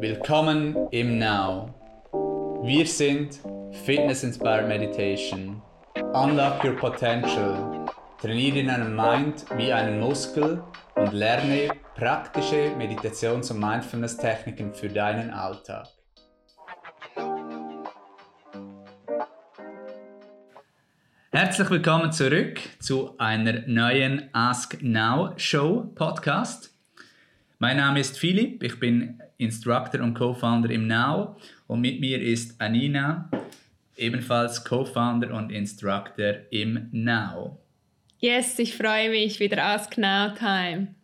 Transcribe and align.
Willkommen 0.00 0.76
im 0.92 1.18
Now. 1.18 1.74
Wir 2.62 2.86
sind 2.86 3.40
Fitness 3.84 4.22
Inspired 4.22 4.68
Meditation. 4.68 5.60
Unlock 6.14 6.62
your 6.62 6.76
potential. 6.76 7.84
Trainiere 8.22 8.64
deinen 8.64 8.94
Mind 8.94 9.44
wie 9.56 9.72
einen 9.72 9.98
Muskel 9.98 10.62
und 10.94 11.12
lerne 11.12 11.70
praktische 11.96 12.70
Meditations- 12.78 13.50
und 13.50 13.58
Mindfulness-Techniken 13.58 14.72
für 14.72 14.88
deinen 14.88 15.30
Alltag. 15.30 15.88
Herzlich 21.32 21.70
willkommen 21.70 22.12
zurück 22.12 22.60
zu 22.78 23.18
einer 23.18 23.66
neuen 23.66 24.32
Ask 24.32 24.80
Now 24.80 25.32
Show 25.38 25.90
Podcast. 25.96 26.72
Mein 27.58 27.78
Name 27.78 27.98
ist 27.98 28.16
Philipp, 28.16 28.62
ich 28.62 28.78
bin 28.78 29.20
Instructor 29.38 30.02
und 30.02 30.14
Co-Founder 30.14 30.70
im 30.70 30.86
Now 30.86 31.36
und 31.66 31.80
mit 31.80 32.00
mir 32.00 32.20
ist 32.20 32.60
Anina, 32.60 33.30
ebenfalls 33.96 34.64
Co-Founder 34.64 35.32
und 35.32 35.50
Instructor 35.50 36.34
im 36.50 36.88
Now. 36.92 37.58
Yes, 38.18 38.58
ich 38.58 38.76
freue 38.76 39.10
mich 39.10 39.38
wieder 39.38 39.64
Ask 39.64 39.96
Now 39.96 40.34
Time. 40.34 40.94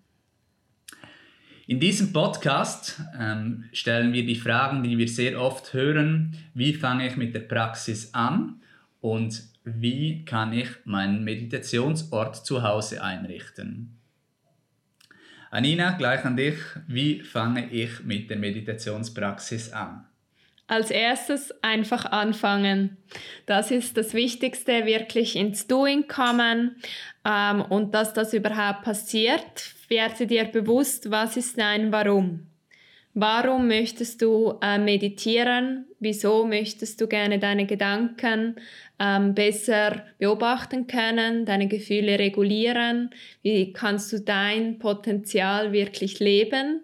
In 1.67 1.81
diesem 1.81 2.13
Podcast 2.13 3.01
ähm, 3.19 3.65
stellen 3.73 4.13
wir 4.13 4.27
die 4.27 4.35
Fragen, 4.35 4.83
die 4.83 4.99
wir 4.99 5.09
sehr 5.09 5.41
oft 5.41 5.73
hören. 5.73 6.37
Wie 6.53 6.75
fange 6.75 7.07
ich 7.07 7.17
mit 7.17 7.35
der 7.35 7.41
Praxis 7.41 8.13
an 8.13 8.61
und 9.01 9.43
wie 9.65 10.25
kann 10.27 10.53
ich 10.53 10.69
meinen 10.85 11.25
Meditationsort 11.25 12.45
zu 12.45 12.63
Hause 12.63 13.03
einrichten? 13.03 13.97
Anina, 15.55 15.93
gleich 15.93 16.25
an 16.25 16.37
dich. 16.37 16.57
Wie 16.89 17.21
fange 17.21 17.71
ich 17.71 18.03
mit 18.03 18.29
der 18.29 18.37
Meditationspraxis 18.39 19.73
an? 19.73 20.05
Als 20.67 20.91
erstes 20.91 21.55
einfach 21.63 22.07
anfangen. 22.07 22.97
Das 23.47 23.71
ist 23.71 23.97
das 23.97 24.15
Wichtigste, 24.15 24.85
wirklich 24.85 25.37
ins 25.37 25.69
Doing 25.69 26.09
kommen 26.09 26.75
ähm, 27.25 27.63
und 27.63 27.95
dass 27.95 28.13
das 28.13 28.35
überhaupt 28.35 28.83
passiert, 28.83 29.77
werde 29.87 30.27
dir 30.27 30.47
bewusst, 30.47 31.13
was 31.13 31.37
ist 31.37 31.57
dein 31.57 31.93
Warum. 31.93 32.49
Warum 33.17 33.69
möchtest 33.69 34.23
du 34.23 34.55
äh, 34.61 34.77
meditieren? 34.77 35.87
Wieso 36.01 36.45
möchtest 36.45 37.01
du 37.01 37.07
gerne 37.07 37.39
deine 37.39 37.65
Gedanken 37.65 38.57
ähm, 38.99 39.35
besser 39.35 40.03
beobachten 40.19 40.89
können, 40.89 41.45
deine 41.45 41.69
Gefühle 41.69 42.19
regulieren? 42.19 43.11
Wie 43.43 43.73
kannst 43.73 44.13
du 44.13 44.21
dein 44.21 44.81
Potenzial 44.81 45.73
wirklich 45.73 46.19
leben? 46.19 46.83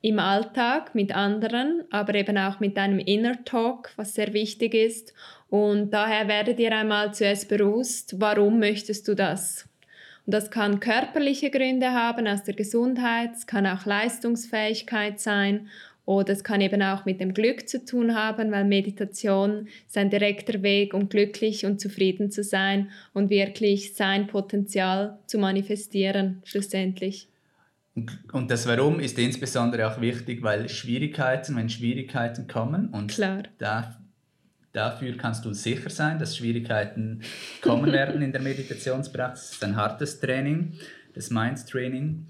Im 0.00 0.20
Alltag 0.20 0.94
mit 0.94 1.12
anderen, 1.12 1.82
aber 1.90 2.14
eben 2.14 2.38
auch 2.38 2.60
mit 2.60 2.76
deinem 2.76 3.00
Inner 3.00 3.44
Talk, 3.44 3.90
was 3.96 4.14
sehr 4.14 4.32
wichtig 4.32 4.74
ist. 4.74 5.12
Und 5.48 5.90
daher 5.90 6.28
werde 6.28 6.54
dir 6.54 6.70
einmal 6.70 7.12
zuerst 7.14 7.48
bewusst, 7.48 8.14
warum 8.20 8.60
möchtest 8.60 9.08
du 9.08 9.16
das? 9.16 9.68
Und 10.26 10.32
das 10.32 10.50
kann 10.50 10.80
körperliche 10.80 11.50
Gründe 11.50 11.92
haben 11.92 12.26
aus 12.26 12.44
der 12.44 12.54
Gesundheit, 12.54 13.32
es 13.36 13.46
kann 13.46 13.66
auch 13.66 13.84
Leistungsfähigkeit 13.84 15.20
sein 15.20 15.68
oder 16.06 16.32
es 16.32 16.44
kann 16.44 16.60
eben 16.60 16.82
auch 16.82 17.04
mit 17.04 17.20
dem 17.20 17.34
Glück 17.34 17.68
zu 17.68 17.84
tun 17.84 18.14
haben, 18.14 18.50
weil 18.50 18.64
Meditation 18.64 19.68
ist 19.86 19.96
ein 19.96 20.10
direkter 20.10 20.62
Weg, 20.62 20.92
um 20.92 21.08
glücklich 21.08 21.64
und 21.64 21.80
zufrieden 21.80 22.30
zu 22.30 22.42
sein 22.42 22.90
und 23.12 23.30
wirklich 23.30 23.94
sein 23.94 24.26
Potenzial 24.26 25.18
zu 25.26 25.38
manifestieren, 25.38 26.42
schlussendlich. 26.44 27.28
Und 28.32 28.50
das 28.50 28.66
Warum 28.66 28.98
ist 29.00 29.18
insbesondere 29.18 29.88
auch 29.88 30.00
wichtig, 30.00 30.42
weil 30.42 30.68
Schwierigkeiten, 30.68 31.56
wenn 31.56 31.68
Schwierigkeiten 31.68 32.48
kommen 32.48 32.88
und 32.88 33.12
Klar. 33.12 33.44
Da, 33.58 33.96
Dafür 34.74 35.16
kannst 35.16 35.44
du 35.44 35.54
sicher 35.54 35.88
sein, 35.88 36.18
dass 36.18 36.36
Schwierigkeiten 36.36 37.22
kommen 37.62 37.92
werden 37.92 38.20
in 38.22 38.32
der 38.32 38.42
Meditationspraxis. 38.42 39.50
Es 39.50 39.52
ist 39.52 39.64
ein 39.64 39.76
hartes 39.76 40.18
Training, 40.18 40.72
das 41.14 41.30
Mind-Training. 41.30 42.26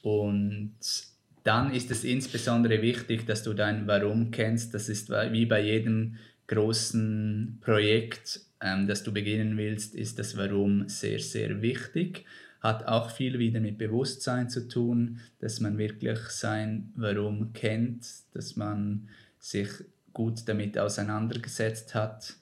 Und 0.00 0.72
dann 1.42 1.74
ist 1.74 1.90
es 1.90 2.04
insbesondere 2.04 2.80
wichtig, 2.80 3.26
dass 3.26 3.42
du 3.42 3.54
dein 3.54 3.88
Warum 3.88 4.30
kennst. 4.30 4.72
Das 4.72 4.88
ist 4.88 5.10
wie 5.10 5.46
bei 5.46 5.62
jedem 5.62 6.14
großen 6.46 7.58
Projekt, 7.60 8.40
ähm, 8.60 8.86
das 8.86 9.02
du 9.02 9.12
beginnen 9.12 9.56
willst, 9.56 9.96
ist 9.96 10.20
das 10.20 10.36
Warum 10.36 10.88
sehr, 10.88 11.18
sehr 11.18 11.60
wichtig. 11.60 12.24
Hat 12.60 12.86
auch 12.86 13.10
viel 13.10 13.40
wieder 13.40 13.58
mit 13.58 13.78
Bewusstsein 13.78 14.48
zu 14.48 14.68
tun, 14.68 15.18
dass 15.40 15.58
man 15.58 15.76
wirklich 15.76 16.20
sein 16.28 16.92
Warum 16.94 17.52
kennt, 17.52 18.06
dass 18.32 18.54
man 18.54 19.08
sich 19.40 19.70
gut 20.14 20.48
damit 20.48 20.78
auseinandergesetzt 20.78 21.94
hat, 21.94 22.34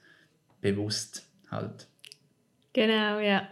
bewusst 0.60 1.26
halt. 1.50 1.88
Genau, 2.72 3.18
ja. 3.18 3.48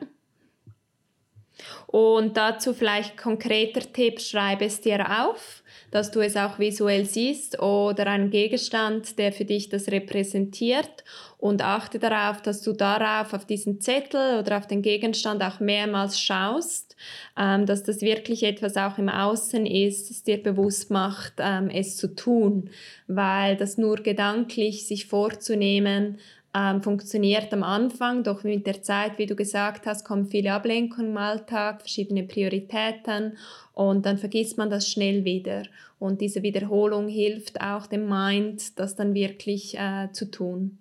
Und 1.87 2.37
dazu 2.37 2.73
vielleicht 2.73 3.17
konkreter 3.17 3.81
Tipp, 3.93 4.21
schreibe 4.21 4.65
es 4.65 4.81
dir 4.81 5.25
auf, 5.25 5.63
dass 5.91 6.11
du 6.11 6.21
es 6.21 6.37
auch 6.37 6.59
visuell 6.59 7.05
siehst 7.05 7.61
oder 7.61 8.07
einen 8.07 8.31
Gegenstand, 8.31 9.19
der 9.19 9.33
für 9.33 9.45
dich 9.45 9.69
das 9.69 9.89
repräsentiert 9.89 11.05
und 11.41 11.63
achte 11.63 11.99
darauf, 11.99 12.43
dass 12.43 12.61
du 12.61 12.75
darauf 12.75 13.33
auf 13.33 13.47
diesen 13.47 13.81
Zettel 13.81 14.39
oder 14.39 14.59
auf 14.59 14.67
den 14.67 14.83
Gegenstand 14.83 15.43
auch 15.43 15.59
mehrmals 15.59 16.21
schaust, 16.21 16.97
ähm, 17.39 17.65
dass 17.65 17.83
das 17.83 18.03
wirklich 18.03 18.43
etwas 18.43 18.77
auch 18.77 18.99
im 18.99 19.09
Außen 19.09 19.65
ist, 19.65 20.11
das 20.11 20.23
dir 20.23 20.43
bewusst 20.43 20.91
macht, 20.91 21.35
ähm, 21.39 21.71
es 21.71 21.97
zu 21.97 22.15
tun, 22.15 22.69
weil 23.07 23.57
das 23.57 23.79
nur 23.79 23.97
gedanklich 23.97 24.87
sich 24.87 25.07
vorzunehmen 25.07 26.19
ähm, 26.53 26.83
funktioniert 26.83 27.53
am 27.53 27.63
Anfang, 27.63 28.25
doch 28.25 28.43
mit 28.43 28.67
der 28.67 28.83
Zeit, 28.83 29.19
wie 29.19 29.27
du 29.27 29.37
gesagt 29.37 29.87
hast, 29.87 30.05
kommen 30.05 30.27
viele 30.27 30.53
Ablenkungen 30.53 31.13
im 31.13 31.17
Alltag, 31.17 31.83
verschiedene 31.83 32.25
Prioritäten 32.25 33.39
und 33.73 34.05
dann 34.05 34.19
vergisst 34.19 34.59
man 34.59 34.69
das 34.69 34.89
schnell 34.89 35.25
wieder. 35.25 35.63
Und 36.01 36.21
diese 36.21 36.43
Wiederholung 36.43 37.09
hilft 37.09 37.61
auch 37.61 37.87
dem 37.87 38.09
Mind, 38.09 38.79
das 38.81 38.97
dann 38.97 39.15
wirklich 39.15 39.79
äh, 39.79 40.09
zu 40.13 40.31
tun. 40.31 40.80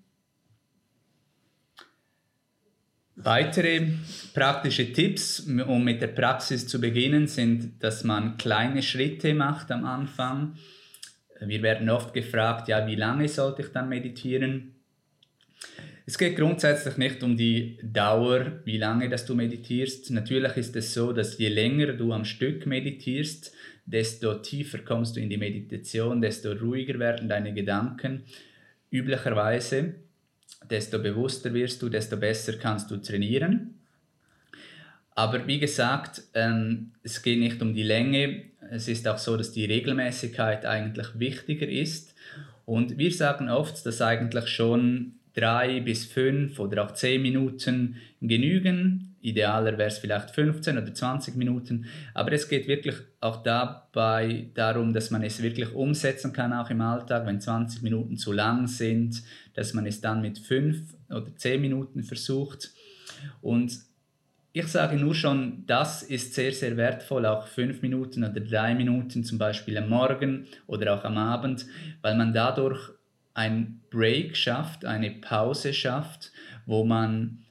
Weitere 3.22 3.82
praktische 4.34 4.94
Tipps, 4.94 5.42
um 5.42 5.84
mit 5.84 6.02
der 6.02 6.08
Praxis 6.08 6.68
zu 6.68 6.80
beginnen, 6.80 7.28
sind, 7.28 7.84
dass 7.84 8.06
man 8.06 8.38
kleine 8.38 8.82
Schritte 8.82 9.34
macht 9.34 9.72
am 9.72 9.84
Anfang. 9.84 10.56
Wir 11.42 11.62
werden 11.62 11.90
oft 11.90 12.14
gefragt, 12.14 12.70
ja, 12.70 12.88
wie 12.88 12.96
lange 12.96 13.28
sollte 13.28 13.64
ich 13.64 13.74
dann 13.74 13.90
meditieren? 13.90 14.76
Es 16.06 16.18
geht 16.18 16.38
grundsätzlich 16.38 16.96
nicht 16.96 17.22
um 17.22 17.36
die 17.36 17.78
Dauer, 17.84 18.62
wie 18.64 18.78
lange 18.78 19.10
dass 19.10 19.26
du 19.26 19.36
meditierst. 19.36 20.12
Natürlich 20.12 20.56
ist 20.56 20.76
es 20.78 20.94
so, 20.94 21.12
dass 21.12 21.38
je 21.38 21.50
länger 21.50 21.94
du 21.94 22.14
am 22.14 22.24
Stück 22.24 22.66
meditierst, 22.66 23.54
desto 23.86 24.36
tiefer 24.36 24.80
kommst 24.80 25.18
du 25.18 25.20
in 25.20 25.30
die 25.30 25.38
Meditation, 25.38 26.22
desto 26.22 26.54
ruhiger 26.54 26.98
werden 27.00 27.28
deine 27.28 27.54
Gedanken. 27.54 28.24
Üblicherweise, 28.90 29.96
desto 30.68 31.00
bewusster 31.00 31.54
wirst 31.54 31.82
du, 31.82 31.90
desto 31.90 32.18
besser 32.18 32.54
kannst 32.54 32.92
du 32.92 32.98
trainieren. 32.98 33.76
Aber 35.16 35.46
wie 35.48 35.60
gesagt, 35.60 36.24
ähm, 36.34 36.92
es 37.04 37.22
geht 37.22 37.40
nicht 37.40 37.62
um 37.62 37.74
die 37.74 37.84
Länge. 37.84 38.44
Es 38.72 38.88
ist 38.88 39.08
auch 39.08 39.18
so, 39.18 39.36
dass 39.36 39.52
die 39.52 39.66
Regelmäßigkeit 39.66 40.66
eigentlich 40.66 41.08
wichtiger 41.20 41.68
ist. 41.68 42.16
Und 42.66 42.98
wir 42.98 43.12
sagen 43.12 43.50
oft, 43.50 43.86
dass 43.86 44.02
eigentlich 44.02 44.48
schon 44.48 45.16
drei 45.34 45.82
bis 45.82 46.06
fünf 46.06 46.60
oder 46.60 46.86
auch 46.86 46.94
zehn 46.94 47.22
Minuten 47.22 47.98
genügen. 48.22 49.09
Idealer 49.22 49.78
wäre 49.78 49.90
es 49.90 49.98
vielleicht 49.98 50.32
15 50.32 50.78
oder 50.78 50.94
20 50.94 51.36
Minuten. 51.36 51.86
Aber 52.14 52.32
es 52.32 52.48
geht 52.48 52.68
wirklich 52.68 52.96
auch 53.20 53.44
dabei 53.44 54.50
darum, 54.54 54.94
dass 54.94 55.12
man 55.12 55.24
es 55.24 55.42
wirklich 55.42 55.74
umsetzen 55.74 56.34
kann, 56.34 56.54
auch 56.54 56.70
im 56.70 56.82
Alltag. 56.82 57.26
Wenn 57.26 57.42
20 57.42 57.82
Minuten 57.82 58.18
zu 58.18 58.32
lang 58.32 58.68
sind, 58.68 59.22
dass 59.54 59.74
man 59.74 59.86
es 59.86 60.02
dann 60.02 60.22
mit 60.22 60.40
fünf 60.40 60.96
oder 61.10 61.36
zehn 61.36 61.62
Minuten 61.62 62.04
versucht. 62.04 62.72
Und 63.42 63.78
ich 64.52 64.68
sage 64.68 64.96
nur 64.96 65.14
schon, 65.14 65.64
das 65.68 66.02
ist 66.02 66.34
sehr, 66.34 66.52
sehr 66.52 66.76
wertvoll, 66.76 67.26
auch 67.26 67.48
fünf 67.48 67.82
Minuten 67.82 68.24
oder 68.24 68.40
drei 68.40 68.74
Minuten 68.74 69.24
zum 69.24 69.38
Beispiel 69.38 69.78
am 69.78 69.90
Morgen 69.90 70.48
oder 70.66 70.96
auch 70.96 71.04
am 71.04 71.18
Abend, 71.18 71.66
weil 72.02 72.16
man 72.16 72.34
dadurch 72.34 72.90
ein 73.36 73.82
Break 73.92 74.36
schafft, 74.36 74.86
eine 74.86 75.12
Pause 75.12 75.74
schafft, 75.74 76.32
wo 76.66 76.84
man 76.84 77.46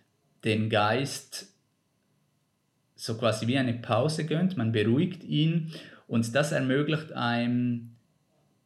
den 0.45 0.71
Geist 0.71 1.55
so 2.99 3.17
quasi 3.17 3.47
wie 3.47 3.57
eine 3.57 3.75
Pause 3.75 4.27
gönnt, 4.27 4.57
man 4.57 4.73
beruhigt 4.73 5.23
ihn 5.23 5.71
und 6.09 6.35
das 6.35 6.51
ermöglicht 6.51 7.13
einem 7.13 7.91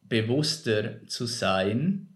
bewusster 0.09 1.05
zu 1.05 1.27
sein. 1.27 2.07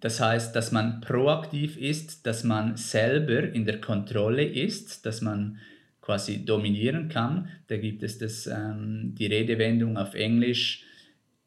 Das 0.00 0.20
heißt, 0.20 0.56
dass 0.56 0.72
man 0.72 1.02
proaktiv 1.02 1.76
ist, 1.76 2.26
dass 2.26 2.42
man 2.42 2.76
selber 2.76 3.42
in 3.52 3.66
der 3.66 3.80
Kontrolle 3.82 4.44
ist, 4.44 5.04
dass 5.04 5.20
man 5.20 5.58
quasi 6.00 6.44
dominieren 6.44 7.08
kann. 7.10 7.48
Da 7.66 7.76
gibt 7.76 8.02
es 8.02 8.18
das, 8.18 8.46
ähm, 8.46 9.14
die 9.18 9.26
Redewendung 9.26 9.96
auf 9.98 10.14
Englisch, 10.14 10.84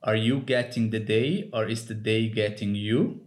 Are 0.02 0.16
you 0.16 0.42
getting 0.42 0.92
the 0.92 1.04
day 1.04 1.50
or 1.52 1.68
is 1.68 1.88
the 1.88 1.96
day 1.96 2.30
getting 2.30 2.76
you? 2.76 3.27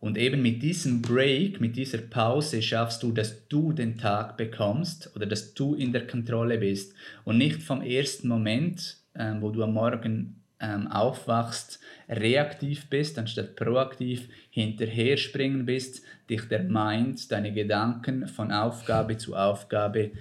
Und 0.00 0.16
eben 0.16 0.42
mit 0.42 0.62
diesem 0.62 1.02
Break, 1.02 1.60
mit 1.60 1.76
dieser 1.76 1.98
Pause 1.98 2.62
schaffst 2.62 3.02
du, 3.02 3.10
dass 3.10 3.48
du 3.48 3.72
den 3.72 3.98
Tag 3.98 4.36
bekommst 4.36 5.10
oder 5.16 5.26
dass 5.26 5.54
du 5.54 5.74
in 5.74 5.92
der 5.92 6.06
Kontrolle 6.06 6.58
bist 6.58 6.94
und 7.24 7.38
nicht 7.38 7.62
vom 7.62 7.82
ersten 7.82 8.28
Moment, 8.28 8.98
ähm, 9.16 9.42
wo 9.42 9.50
du 9.50 9.62
am 9.64 9.74
Morgen 9.74 10.40
ähm, 10.60 10.86
aufwachst, 10.88 11.80
reaktiv 12.08 12.88
bist, 12.88 13.18
anstatt 13.18 13.56
proaktiv 13.56 14.28
hinterher 14.50 15.16
springen 15.16 15.66
bist, 15.66 16.02
dich 16.30 16.48
der 16.48 16.62
Mind, 16.62 17.30
deine 17.32 17.52
Gedanken 17.52 18.28
von 18.28 18.52
Aufgabe 18.52 19.16
zu 19.16 19.36
Aufgabe 19.36 20.12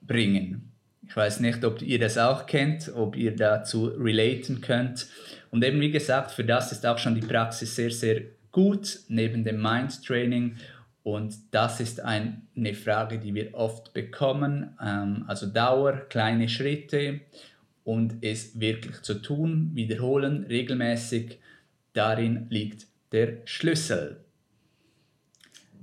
bringen. 0.00 0.72
Ich 1.06 1.16
weiß 1.16 1.40
nicht, 1.40 1.64
ob 1.64 1.82
ihr 1.82 1.98
das 1.98 2.16
auch 2.16 2.46
kennt, 2.46 2.90
ob 2.94 3.16
ihr 3.16 3.36
dazu 3.36 3.86
relaten 3.86 4.60
könnt. 4.60 5.06
Und 5.52 5.62
eben 5.62 5.80
wie 5.80 5.90
gesagt, 5.90 6.32
für 6.32 6.44
das 6.44 6.72
ist 6.72 6.84
auch 6.86 6.98
schon 6.98 7.14
die 7.14 7.26
Praxis 7.26 7.76
sehr, 7.76 7.90
sehr 7.90 8.22
gut 8.50 9.00
neben 9.08 9.44
dem 9.44 9.60
Mind 9.60 10.02
Training. 10.04 10.56
Und 11.02 11.34
das 11.50 11.78
ist 11.78 12.00
ein, 12.00 12.48
eine 12.56 12.74
Frage, 12.74 13.18
die 13.18 13.34
wir 13.34 13.54
oft 13.54 13.92
bekommen. 13.92 14.76
Ähm, 14.82 15.24
also 15.28 15.46
Dauer, 15.46 15.92
kleine 16.08 16.48
Schritte 16.48 17.20
und 17.84 18.16
es 18.22 18.58
wirklich 18.58 19.02
zu 19.02 19.20
tun, 19.20 19.72
wiederholen, 19.74 20.46
regelmäßig. 20.48 21.38
Darin 21.92 22.46
liegt 22.48 22.86
der 23.12 23.38
Schlüssel. 23.44 24.24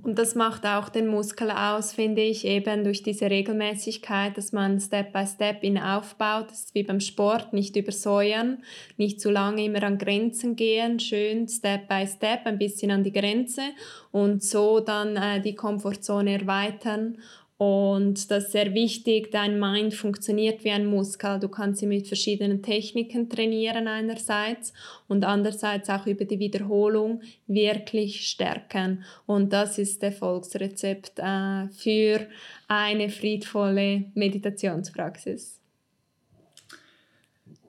Und 0.02 0.18
das 0.18 0.34
macht 0.34 0.64
auch 0.64 0.88
den 0.88 1.06
Muskel 1.06 1.50
aus, 1.50 1.92
finde 1.92 2.22
ich, 2.22 2.46
eben 2.46 2.84
durch 2.84 3.02
diese 3.02 3.28
Regelmäßigkeit, 3.28 4.34
dass 4.36 4.52
man 4.52 4.80
Step 4.80 5.12
by 5.12 5.26
Step 5.26 5.62
ihn 5.62 5.76
aufbaut. 5.76 6.50
Das 6.50 6.60
ist 6.60 6.74
wie 6.74 6.82
beim 6.82 7.00
Sport, 7.00 7.52
nicht 7.52 7.76
übersäuern, 7.76 8.62
nicht 8.96 9.20
zu 9.20 9.30
lange 9.30 9.64
immer 9.64 9.82
an 9.82 9.98
Grenzen 9.98 10.56
gehen, 10.56 11.00
schön 11.00 11.48
Step 11.48 11.86
by 11.86 12.06
Step 12.06 12.46
ein 12.46 12.58
bisschen 12.58 12.90
an 12.90 13.02
die 13.02 13.12
Grenze 13.12 13.62
und 14.10 14.42
so 14.42 14.80
dann 14.80 15.16
äh, 15.16 15.40
die 15.40 15.54
Komfortzone 15.54 16.32
erweitern 16.32 17.18
und 17.60 18.30
das 18.30 18.44
ist 18.44 18.52
sehr 18.52 18.72
wichtig, 18.72 19.32
dein 19.32 19.60
Mind 19.60 19.92
funktioniert 19.92 20.64
wie 20.64 20.70
ein 20.70 20.86
Muskel. 20.86 21.38
Du 21.38 21.50
kannst 21.50 21.82
ihn 21.82 21.90
mit 21.90 22.08
verschiedenen 22.08 22.62
Techniken 22.62 23.28
trainieren 23.28 23.86
einerseits 23.86 24.72
und 25.08 25.26
andererseits 25.26 25.90
auch 25.90 26.06
über 26.06 26.24
die 26.24 26.38
Wiederholung 26.38 27.20
wirklich 27.46 28.26
stärken. 28.26 29.04
Und 29.26 29.52
das 29.52 29.76
ist 29.76 30.02
Erfolgsrezept 30.02 31.18
äh, 31.18 31.68
für 31.68 32.26
eine 32.66 33.10
friedvolle 33.10 34.06
Meditationspraxis. 34.14 35.60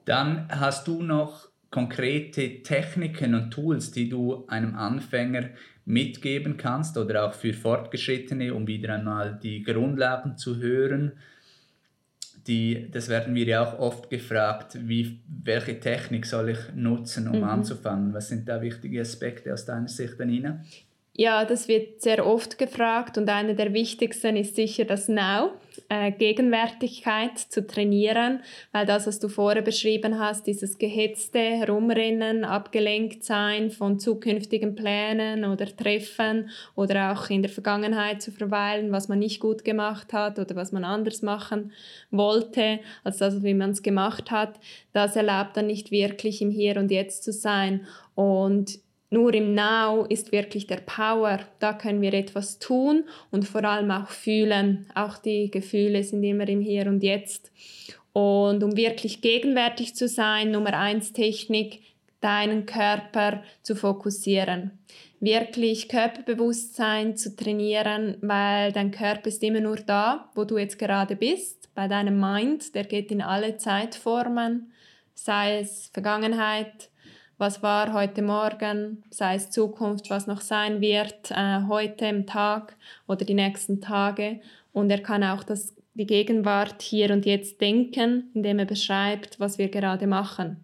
Dann 0.06 0.48
hast 0.48 0.88
du 0.88 1.02
noch 1.02 1.50
konkrete 1.70 2.62
Techniken 2.62 3.34
und 3.34 3.50
Tools, 3.50 3.90
die 3.90 4.08
du 4.08 4.46
einem 4.46 4.74
Anfänger 4.74 5.50
mitgeben 5.84 6.56
kannst 6.56 6.96
oder 6.96 7.26
auch 7.26 7.34
für 7.34 7.52
Fortgeschrittene, 7.52 8.54
um 8.54 8.66
wieder 8.66 8.94
einmal 8.94 9.38
die 9.42 9.62
Grundlagen 9.62 10.36
zu 10.36 10.58
hören. 10.58 11.12
Die, 12.46 12.90
das 12.90 13.08
werden 13.08 13.34
wir 13.34 13.44
ja 13.44 13.64
auch 13.64 13.78
oft 13.78 14.10
gefragt, 14.10 14.76
wie, 14.80 15.20
welche 15.44 15.78
Technik 15.78 16.26
soll 16.26 16.50
ich 16.50 16.58
nutzen, 16.74 17.28
um 17.28 17.38
mhm. 17.38 17.44
anzufangen? 17.44 18.14
Was 18.14 18.28
sind 18.28 18.48
da 18.48 18.60
wichtige 18.60 19.00
Aspekte 19.00 19.52
aus 19.52 19.64
deiner 19.64 19.88
Sicht, 19.88 20.20
Anina? 20.20 20.60
Ja, 21.14 21.44
das 21.44 21.68
wird 21.68 22.00
sehr 22.00 22.26
oft 22.26 22.58
gefragt 22.58 23.18
und 23.18 23.28
einer 23.28 23.54
der 23.54 23.72
wichtigsten 23.74 24.36
ist 24.36 24.56
sicher 24.56 24.84
das 24.84 25.08
Now, 25.08 25.52
äh, 25.88 26.12
Gegenwärtigkeit 26.12 27.38
zu 27.38 27.66
trainieren, 27.66 28.40
weil 28.72 28.86
das, 28.86 29.06
was 29.06 29.18
du 29.18 29.28
vorher 29.28 29.62
beschrieben 29.62 30.18
hast, 30.18 30.46
dieses 30.46 30.78
gehetzte 30.78 31.38
Herumrennen, 31.38 32.44
abgelenkt 32.44 33.24
sein 33.24 33.70
von 33.70 33.98
zukünftigen 33.98 34.74
Plänen 34.74 35.44
oder 35.44 35.66
Treffen 35.66 36.50
oder 36.74 37.12
auch 37.12 37.30
in 37.30 37.42
der 37.42 37.50
Vergangenheit 37.50 38.22
zu 38.22 38.32
verweilen, 38.32 38.92
was 38.92 39.08
man 39.08 39.18
nicht 39.18 39.40
gut 39.40 39.64
gemacht 39.64 40.12
hat 40.12 40.38
oder 40.38 40.56
was 40.56 40.72
man 40.72 40.84
anders 40.84 41.22
machen 41.22 41.72
wollte, 42.10 42.80
als 43.04 43.18
das, 43.18 43.42
wie 43.42 43.54
man 43.54 43.70
es 43.70 43.82
gemacht 43.82 44.30
hat, 44.30 44.58
das 44.92 45.16
erlaubt 45.16 45.56
dann 45.56 45.66
nicht 45.66 45.90
wirklich 45.90 46.42
im 46.42 46.50
Hier 46.50 46.76
und 46.76 46.90
Jetzt 46.90 47.24
zu 47.24 47.32
sein. 47.32 47.86
Und 48.14 48.78
nur 49.12 49.34
im 49.34 49.54
Now 49.54 50.06
ist 50.08 50.32
wirklich 50.32 50.66
der 50.66 50.78
Power. 50.78 51.40
Da 51.58 51.74
können 51.74 52.00
wir 52.00 52.14
etwas 52.14 52.58
tun 52.58 53.04
und 53.30 53.46
vor 53.46 53.62
allem 53.62 53.90
auch 53.90 54.08
fühlen. 54.08 54.86
Auch 54.94 55.18
die 55.18 55.50
Gefühle 55.50 56.02
sind 56.02 56.24
immer 56.24 56.48
im 56.48 56.62
Hier 56.62 56.86
und 56.86 57.02
Jetzt. 57.02 57.52
Und 58.14 58.64
um 58.64 58.74
wirklich 58.74 59.20
gegenwärtig 59.20 59.94
zu 59.94 60.08
sein, 60.08 60.50
Nummer 60.50 60.78
eins 60.78 61.12
Technik, 61.12 61.80
deinen 62.22 62.64
Körper 62.64 63.42
zu 63.60 63.76
fokussieren. 63.76 64.78
Wirklich 65.20 65.90
Körperbewusstsein 65.90 67.14
zu 67.14 67.36
trainieren, 67.36 68.16
weil 68.22 68.72
dein 68.72 68.92
Körper 68.92 69.28
ist 69.28 69.42
immer 69.42 69.60
nur 69.60 69.76
da, 69.76 70.30
wo 70.34 70.44
du 70.44 70.56
jetzt 70.56 70.78
gerade 70.78 71.16
bist. 71.16 71.68
Bei 71.74 71.86
deinem 71.86 72.18
Mind, 72.18 72.74
der 72.74 72.84
geht 72.84 73.12
in 73.12 73.20
alle 73.20 73.58
Zeitformen, 73.58 74.72
sei 75.14 75.58
es 75.58 75.90
Vergangenheit, 75.92 76.88
was 77.42 77.60
war 77.60 77.92
heute 77.92 78.22
Morgen, 78.22 79.02
sei 79.10 79.34
es 79.34 79.50
Zukunft, 79.50 80.10
was 80.10 80.28
noch 80.28 80.40
sein 80.40 80.80
wird, 80.80 81.32
äh, 81.32 81.62
heute 81.66 82.06
im 82.06 82.24
Tag 82.24 82.76
oder 83.08 83.24
die 83.24 83.34
nächsten 83.34 83.80
Tage. 83.80 84.38
Und 84.72 84.90
er 84.90 85.02
kann 85.02 85.24
auch 85.24 85.42
das, 85.42 85.74
die 85.94 86.06
Gegenwart 86.06 86.80
hier 86.80 87.10
und 87.10 87.26
jetzt 87.26 87.60
denken, 87.60 88.30
indem 88.32 88.60
er 88.60 88.64
beschreibt, 88.64 89.40
was 89.40 89.58
wir 89.58 89.70
gerade 89.70 90.06
machen. 90.06 90.62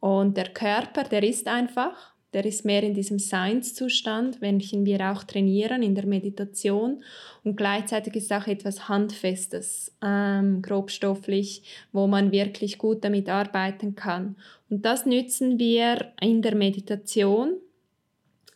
Und 0.00 0.36
der 0.36 0.48
Körper, 0.48 1.04
der 1.04 1.22
ist 1.22 1.46
einfach 1.46 2.09
der 2.32 2.44
ist 2.44 2.64
mehr 2.64 2.82
in 2.82 2.94
diesem 2.94 3.18
Seinszustand, 3.18 4.40
welchen 4.40 4.86
wir 4.86 5.10
auch 5.10 5.24
trainieren 5.24 5.82
in 5.82 5.94
der 5.94 6.06
Meditation. 6.06 7.02
Und 7.42 7.56
gleichzeitig 7.56 8.14
ist 8.14 8.32
auch 8.32 8.46
etwas 8.46 8.88
Handfestes, 8.88 9.96
ähm, 10.02 10.62
grobstofflich, 10.62 11.62
wo 11.92 12.06
man 12.06 12.30
wirklich 12.30 12.78
gut 12.78 13.02
damit 13.02 13.28
arbeiten 13.28 13.96
kann. 13.96 14.36
Und 14.68 14.84
das 14.84 15.06
nützen 15.06 15.58
wir 15.58 16.12
in 16.20 16.42
der 16.42 16.54
Meditation, 16.54 17.56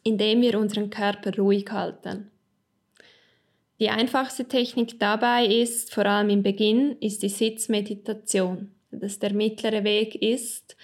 indem 0.05 0.43
wir 0.43 0.59
unseren 0.59 0.91
Körper 0.91 1.37
ruhig 1.37 1.67
halten. 1.70 2.31
Die 3.81 3.91
einfachste 3.91 4.44
Technik 4.44 5.00
dabei 5.00 5.47
ist, 5.47 5.93
vor 5.93 6.06
allem 6.06 6.31
im 6.31 6.43
Beginn, 6.44 6.97
ist 7.00 7.23
die 7.23 7.29
Sitzmeditation. 7.29 8.70
Dass 8.93 9.19
der 9.19 9.35
mittlere 9.35 9.82
Weg 9.82 10.15
ist, 10.22 10.77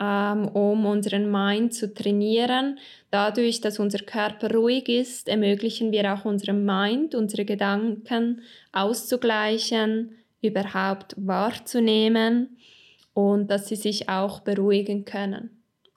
um 0.00 0.86
unseren 0.86 1.30
Mind 1.30 1.72
zu 1.72 1.92
trainieren. 1.94 2.78
Dadurch, 3.10 3.60
dass 3.60 3.78
unser 3.78 4.00
Körper 4.00 4.52
ruhig 4.52 4.88
ist, 4.88 5.28
ermöglichen 5.28 5.92
wir 5.92 6.12
auch 6.12 6.24
unserem 6.24 6.64
Mind, 6.64 7.14
unsere 7.14 7.44
Gedanken 7.44 8.42
auszugleichen, 8.72 10.16
überhaupt 10.42 11.14
wahrzunehmen 11.16 12.56
und 13.14 13.50
dass 13.50 13.68
sie 13.68 13.76
sich 13.76 14.08
auch 14.08 14.40
beruhigen 14.40 15.04
können. 15.04 15.50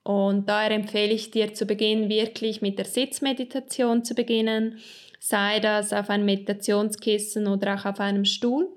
Und 0.03 0.47
daher 0.47 0.71
empfehle 0.71 1.13
ich 1.13 1.31
dir 1.31 1.53
zu 1.53 1.65
Beginn 1.65 2.07
wirklich 2.07 2.61
mit 2.61 2.77
der 2.77 2.85
Sitzmeditation 2.85 4.05
zu 4.05 4.15
beginnen, 4.15 4.77
sei 5.19 5.59
das 5.59 5.91
auf 5.91 6.09
einem 6.09 6.25
Meditationskissen 6.25 7.47
oder 7.47 7.75
auch 7.75 7.85
auf 7.85 7.99
einem 7.99 8.23
Stuhl 8.23 8.69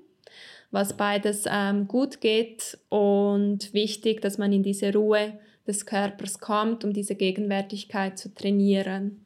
was 0.71 0.95
beides 0.95 1.45
ähm, 1.49 1.87
gut 1.87 2.21
geht 2.21 2.77
und 2.89 3.73
wichtig, 3.73 4.21
dass 4.21 4.37
man 4.37 4.53
in 4.53 4.63
diese 4.63 4.93
Ruhe 4.93 5.33
des 5.67 5.85
Körpers 5.85 6.39
kommt, 6.39 6.83
um 6.83 6.93
diese 6.93 7.15
Gegenwärtigkeit 7.15 8.17
zu 8.17 8.33
trainieren. 8.33 9.25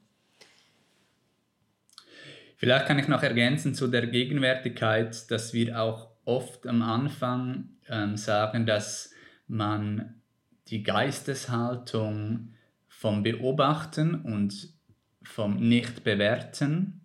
Vielleicht 2.58 2.88
kann 2.88 3.00
ich 3.00 3.08
noch 3.08 3.22
ergänzen 3.22 3.76
zu 3.76 3.88
der 3.88 4.08
Gegenwärtigkeit, 4.08 5.30
dass 5.30 5.54
wir 5.54 5.80
auch 5.80 6.10
oft 6.26 6.66
am 6.68 6.82
Anfang 6.82 7.70
ähm, 7.90 8.18
sagen, 8.18 8.66
dass 8.66 9.12
man 9.48 10.22
die 10.68 10.82
Geisteshaltung 10.82 12.54
vom 12.88 13.24
Beobachten 13.24 14.16
und 14.22 14.74
vom 15.22 15.58
Nicht-Bewerten 15.58 17.05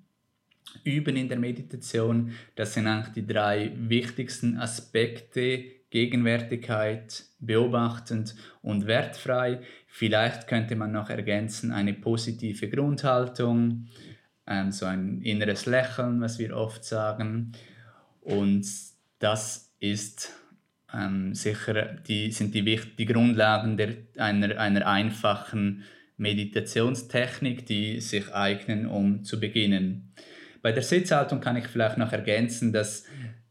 üben 0.85 1.17
in 1.17 1.29
der 1.29 1.39
Meditation. 1.39 2.33
Das 2.57 2.75
sind 2.75 2.87
eigentlich 2.87 3.15
die 3.15 3.27
drei 3.27 3.73
wichtigsten 3.77 4.59
Aspekte. 4.59 5.81
Gegenwärtigkeit, 5.91 7.25
beobachtend 7.41 8.37
und 8.63 8.87
wertfrei. 8.87 9.61
Vielleicht 9.89 10.47
könnte 10.47 10.77
man 10.77 10.93
noch 10.93 11.11
ergänzen 11.11 11.73
eine 11.73 11.95
positive 11.95 12.69
Grundhaltung, 12.69 13.89
ähm, 14.47 14.71
so 14.71 14.87
ein 14.87 15.21
inneres 15.23 15.67
Lächeln, 15.67 16.21
was 16.21 16.39
wir 16.39 16.57
oft 16.57 16.85
sagen. 16.85 17.53
Und 18.21 18.67
das 19.19 19.75
ist 19.81 20.33
ähm, 20.95 21.35
sicher 21.35 21.97
die, 22.07 22.31
sind 22.31 22.55
die, 22.55 22.81
die 22.97 23.07
Grundlagen 23.07 23.77
der, 23.77 23.97
einer, 24.17 24.59
einer 24.59 24.87
einfachen 24.87 25.85
Meditationstechnik, 26.17 27.67
die 27.67 28.01
sich 28.01 28.33
eignen, 28.33 28.87
um 28.87 29.25
zu 29.25 29.41
beginnen. 29.41 30.13
Bei 30.63 30.73
der 30.73 30.83
Sitzhaltung 30.83 31.41
kann 31.41 31.57
ich 31.57 31.67
vielleicht 31.67 31.99
noch 31.99 32.13
ergänzen, 32.13 32.73
dass 32.73 33.05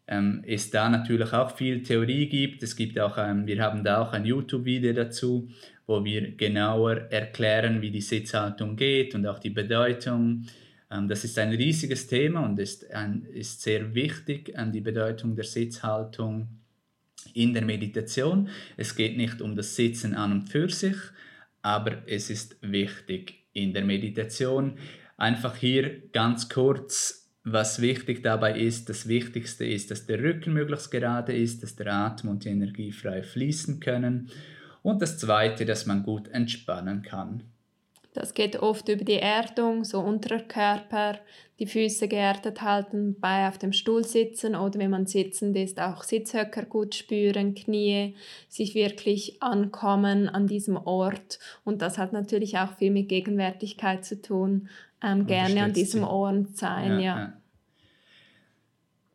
ähm, 0.08 0.44
es 0.46 0.70
da 0.72 0.90
natürlich 0.90 1.34
auch 1.34 1.56
viel 1.56 1.84
Theorie 1.84 2.28
gibt. 2.28 2.64
Es 2.64 2.76
gibt 2.76 3.00
auch, 3.00 3.18
ähm, 3.18 3.46
wir 3.46 3.62
haben 3.62 3.84
da 3.84 4.02
auch 4.02 4.12
ein 4.14 4.26
YouTube-Video 4.26 4.94
dazu, 4.94 5.50
wo 5.86 6.04
wir 6.04 6.36
genauer 6.36 7.12
erklären, 7.12 7.82
wie 7.82 7.92
die 7.92 8.02
Sitzhaltung 8.02 8.76
geht 8.76 9.16
und 9.16 9.26
auch 9.26 9.40
die 9.40 9.52
Bedeutung. 9.52 10.46
Ähm, 10.92 11.08
das 11.08 11.24
ist 11.24 11.38
ein 11.38 11.50
riesiges 11.50 12.08
Thema 12.08 12.42
und 12.42 12.60
ist, 12.60 12.92
ein, 12.92 13.26
ist 13.34 13.62
sehr 13.62 13.94
wichtig, 13.94 14.54
ähm, 14.56 14.72
die 14.72 14.82
Bedeutung 14.82 15.36
der 15.36 15.46
Sitzhaltung 15.46 16.48
in 17.34 17.54
der 17.54 17.64
Meditation. 17.64 18.50
Es 18.78 18.96
geht 18.96 19.18
nicht 19.18 19.42
um 19.42 19.56
das 19.56 19.76
Sitzen 19.76 20.16
an 20.16 20.32
und 20.32 20.50
für 20.50 20.70
sich, 20.70 20.98
aber 21.62 22.08
es 22.08 22.30
ist 22.30 22.58
wichtig 22.62 23.46
in 23.54 23.74
der 23.74 23.84
Meditation. 23.84 24.78
Einfach 25.20 25.58
hier 25.58 26.10
ganz 26.14 26.48
kurz, 26.48 27.30
was 27.44 27.82
wichtig 27.82 28.24
dabei 28.24 28.58
ist. 28.58 28.88
Das 28.88 29.10
Wichtigste 29.10 29.66
ist, 29.66 29.92
dass 29.92 30.06
der 30.06 30.24
Rücken 30.24 30.54
möglichst 30.54 30.92
gerade 30.92 31.36
ist, 31.36 31.62
dass 31.62 31.76
der 31.76 31.94
Atem 31.94 32.30
und 32.30 32.46
die 32.46 32.50
Energie 32.50 32.94
frei 32.94 33.22
fließen 33.22 33.82
können. 33.82 34.30
Und 34.82 35.02
das 35.02 35.18
Zweite, 35.18 35.66
dass 35.66 35.86
man 35.86 36.04
gut 36.04 36.30
entspannen 36.30 37.02
kann. 37.02 37.44
Das 38.14 38.34
geht 38.34 38.58
oft 38.58 38.90
über 38.90 39.04
die 39.04 39.20
Erdung, 39.20 39.84
so 39.84 40.00
Unterkörper, 40.00 41.20
die 41.60 41.68
Füße 41.68 42.08
geerdet 42.08 42.62
halten, 42.62 43.16
bei 43.20 43.48
auf 43.48 43.58
dem 43.58 43.72
Stuhl 43.72 44.04
sitzen 44.04 44.56
oder 44.56 44.80
wenn 44.80 44.90
man 44.90 45.06
sitzend 45.06 45.56
ist, 45.56 45.80
auch 45.80 46.04
Sitzhöcker 46.04 46.66
gut 46.66 46.96
spüren, 46.96 47.54
Knie, 47.54 48.16
sich 48.48 48.74
wirklich 48.74 49.44
ankommen 49.44 50.28
an 50.28 50.48
diesem 50.48 50.76
Ort. 50.78 51.40
Und 51.64 51.82
das 51.82 51.98
hat 51.98 52.12
natürlich 52.12 52.58
auch 52.58 52.78
viel 52.78 52.92
mit 52.92 53.10
Gegenwärtigkeit 53.10 54.04
zu 54.04 54.22
tun, 54.22 54.70
ähm, 55.04 55.26
gerne 55.26 55.64
an 55.64 55.74
diesem 55.74 56.04
Ort 56.04 56.58
sein. 56.58 57.00
ja. 57.00 57.18
ja. 57.18 57.34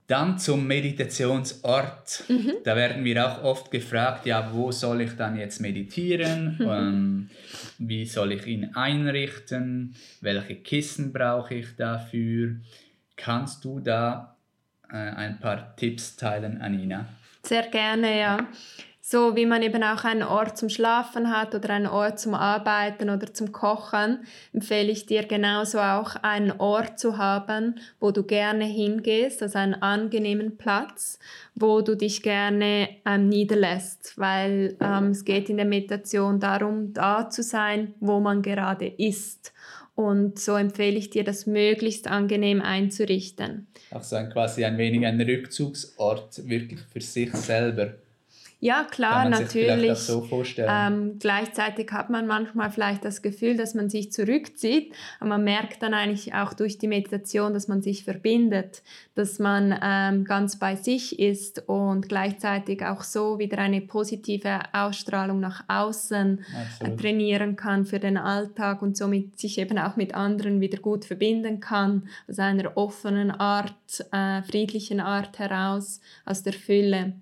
Dann 0.06 0.38
zum 0.38 0.66
Meditationsort. 0.66 2.24
Mhm. 2.28 2.52
Da 2.62 2.76
werden 2.76 3.04
wir 3.04 3.26
auch 3.26 3.42
oft 3.42 3.70
gefragt, 3.70 4.26
ja, 4.26 4.52
wo 4.52 4.70
soll 4.70 5.00
ich 5.00 5.16
dann 5.16 5.38
jetzt 5.38 5.62
meditieren? 5.62 6.56
Mhm. 6.58 6.68
Ähm, 6.68 7.30
wie 7.78 8.04
soll 8.04 8.32
ich 8.32 8.46
ihn 8.46 8.74
einrichten? 8.74 9.96
Welche 10.20 10.56
Kissen 10.56 11.10
brauche 11.10 11.54
ich 11.54 11.74
dafür? 11.76 12.56
Kannst 13.16 13.64
du 13.64 13.80
da 13.80 14.36
äh, 14.90 14.96
ein 14.96 15.40
paar 15.40 15.74
Tipps 15.74 16.16
teilen, 16.16 16.60
Anina? 16.60 17.06
Sehr 17.42 17.68
gerne, 17.68 18.20
ja. 18.20 18.46
So 19.06 19.37
wie 19.37 19.44
man 19.44 19.61
eben 19.61 19.82
auch 19.82 20.04
einen 20.04 20.23
Ort 20.23 20.56
zum 20.56 20.70
Schlafen 20.70 21.30
hat 21.30 21.54
oder 21.54 21.68
einen 21.68 21.87
Ort 21.87 22.18
zum 22.18 22.32
Arbeiten 22.32 23.11
oder 23.11 23.34
zum 23.34 23.52
Kochen, 23.52 24.20
empfehle 24.54 24.90
ich 24.90 25.04
dir 25.04 25.25
genauso 25.25 25.78
auch 25.78 26.16
einen 26.23 26.52
Ort 26.52 26.99
zu 26.99 27.18
haben, 27.18 27.75
wo 28.00 28.12
du 28.12 28.23
gerne 28.23 28.64
hingehst, 28.64 29.42
also 29.42 29.58
einen 29.58 29.75
angenehmen 29.75 30.56
Platz, 30.56 31.18
wo 31.54 31.82
du 31.82 31.99
dich 31.99 32.23
gerne 32.23 32.88
ähm, 33.04 33.28
niederlässt, 33.28 34.14
weil 34.16 34.75
ähm, 34.80 35.11
es 35.11 35.26
geht 35.26 35.50
in 35.50 35.58
der 35.58 35.66
Meditation 35.66 36.40
darum, 36.40 36.94
da 36.94 37.28
zu 37.28 37.42
sein, 37.42 37.92
wo 38.00 38.20
man 38.20 38.40
gerade 38.40 38.87
ist. 38.87 39.52
Und 39.94 40.38
so 40.38 40.56
empfehle 40.56 40.96
ich 40.96 41.11
dir, 41.11 41.25
das 41.25 41.44
möglichst 41.44 42.08
angenehm 42.08 42.62
einzurichten. 42.62 43.66
Auch 43.90 44.02
so 44.02 44.16
ein, 44.16 44.30
quasi 44.30 44.64
ein 44.64 44.78
wenig 44.78 45.04
ein 45.04 45.20
Rückzugsort 45.20 46.49
wirklich 46.49 46.80
für 46.90 47.02
sich 47.02 47.30
selber. 47.34 47.96
Ja, 48.61 48.84
klar, 48.84 49.28
natürlich. 49.28 49.99
So 49.99 50.26
ähm, 50.56 51.18
gleichzeitig 51.18 51.92
hat 51.92 52.08
man 52.08 52.26
manchmal 52.26 52.70
vielleicht 52.70 53.04
das 53.04 53.20
Gefühl, 53.20 53.56
dass 53.56 53.75
man 53.75 53.90
sich 53.90 54.11
zurückzieht, 54.11 54.94
aber 55.20 55.30
man 55.30 55.44
merkt 55.44 55.82
dann 55.82 55.92
eigentlich 55.92 56.32
auch 56.32 56.54
durch 56.54 56.78
die 56.78 56.88
Meditation, 56.88 57.52
dass 57.52 57.68
man 57.68 57.82
sich 57.82 58.04
verbindet, 58.04 58.82
dass 59.14 59.38
man 59.38 59.78
ähm, 59.82 60.25
ganz 60.25 60.58
bei 60.58 60.76
sich 60.76 61.18
ist 61.18 61.68
und 61.68 62.08
gleichzeitig 62.08 62.84
auch 62.84 63.02
so 63.02 63.38
wieder 63.38 63.58
eine 63.58 63.82
positive 63.82 64.61
Ausstrahlung 64.73 65.40
nach 65.40 65.64
außen 65.68 66.44
äh, 66.80 66.96
trainieren 66.96 67.56
kann 67.56 67.84
für 67.84 67.99
den 67.99 68.16
Alltag 68.16 68.80
und 68.80 68.96
somit 68.96 69.38
sich 69.38 69.58
eben 69.58 69.78
auch 69.78 69.96
mit 69.96 70.14
anderen 70.14 70.61
wieder 70.61 70.78
gut 70.78 71.04
verbinden 71.04 71.61
kann, 71.61 72.08
aus 72.28 72.38
einer 72.38 72.76
offenen 72.76 73.30
Art, 73.30 73.75
äh, 74.11 74.42
friedlichen 74.42 75.00
Art 75.00 75.38
heraus, 75.38 76.00
aus 76.25 76.42
der 76.42 76.54
Fülle. 76.54 77.12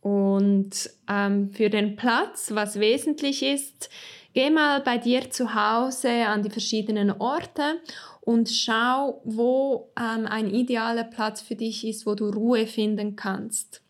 Und 0.00 0.90
ähm, 1.08 1.52
für 1.52 1.68
den 1.68 1.96
Platz, 1.96 2.52
was 2.54 2.80
wesentlich 2.80 3.42
ist, 3.42 3.90
geh 4.32 4.50
mal 4.50 4.80
bei 4.80 4.98
dir 4.98 5.30
zu 5.30 5.54
Hause 5.54 6.26
an 6.26 6.42
die 6.42 6.50
verschiedenen 6.50 7.10
Orte 7.10 7.80
und 8.20 8.48
schau, 8.48 9.20
wo 9.24 9.90
ähm, 9.98 10.26
ein 10.26 10.48
idealer 10.50 11.04
Platz 11.04 11.42
für 11.42 11.56
dich 11.56 11.86
ist, 11.86 12.06
wo 12.06 12.14
du 12.14 12.30
Ruhe 12.30 12.66
finden 12.66 13.16
kannst. 13.16 13.82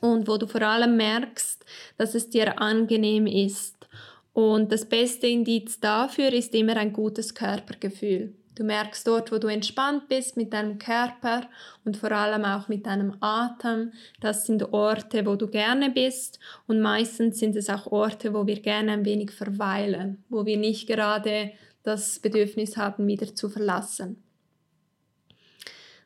Und 0.00 0.28
wo 0.28 0.36
du 0.36 0.46
vor 0.46 0.62
allem 0.62 0.96
merkst, 0.96 1.64
dass 1.96 2.14
es 2.14 2.28
dir 2.28 2.60
angenehm 2.60 3.26
ist. 3.26 3.88
Und 4.34 4.70
das 4.70 4.84
beste 4.84 5.26
Indiz 5.26 5.80
dafür 5.80 6.32
ist 6.32 6.54
immer 6.54 6.76
ein 6.76 6.92
gutes 6.92 7.34
Körpergefühl. 7.34 8.34
Du 8.56 8.64
merkst 8.64 9.06
dort, 9.06 9.30
wo 9.32 9.38
du 9.38 9.48
entspannt 9.48 10.08
bist 10.08 10.38
mit 10.38 10.54
deinem 10.54 10.78
Körper 10.78 11.42
und 11.84 11.98
vor 11.98 12.10
allem 12.10 12.46
auch 12.46 12.68
mit 12.68 12.86
deinem 12.86 13.14
Atem. 13.20 13.92
Das 14.20 14.46
sind 14.46 14.72
Orte, 14.72 15.26
wo 15.26 15.36
du 15.36 15.46
gerne 15.46 15.90
bist 15.90 16.40
und 16.66 16.80
meistens 16.80 17.38
sind 17.38 17.54
es 17.54 17.68
auch 17.68 17.86
Orte, 17.86 18.32
wo 18.32 18.46
wir 18.46 18.60
gerne 18.60 18.92
ein 18.92 19.04
wenig 19.04 19.30
verweilen, 19.30 20.24
wo 20.30 20.46
wir 20.46 20.56
nicht 20.56 20.86
gerade 20.86 21.52
das 21.82 22.18
Bedürfnis 22.18 22.78
haben, 22.78 23.06
wieder 23.06 23.34
zu 23.34 23.50
verlassen. 23.50 24.22